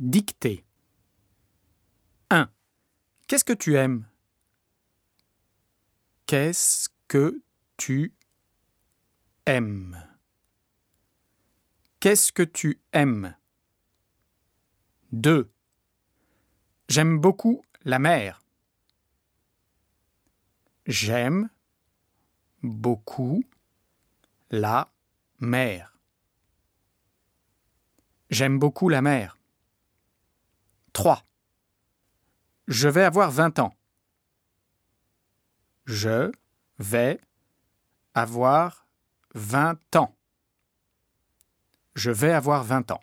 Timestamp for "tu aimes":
3.52-4.08, 7.76-10.02, 12.42-13.36